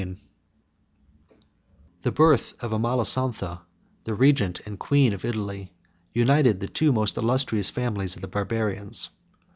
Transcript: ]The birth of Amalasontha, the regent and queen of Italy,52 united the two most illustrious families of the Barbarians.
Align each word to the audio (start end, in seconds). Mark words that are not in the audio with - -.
]The 2.01 2.11
birth 2.11 2.55
of 2.63 2.71
Amalasontha, 2.71 3.59
the 4.03 4.15
regent 4.15 4.59
and 4.65 4.79
queen 4.79 5.13
of 5.13 5.23
Italy,52 5.23 5.69
united 6.15 6.59
the 6.59 6.67
two 6.69 6.91
most 6.91 7.17
illustrious 7.17 7.69
families 7.69 8.15
of 8.15 8.23
the 8.23 8.27
Barbarians. 8.27 9.09